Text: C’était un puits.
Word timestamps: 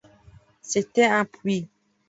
C’était 0.63 1.05
un 1.11 1.25
puits. 1.25 1.69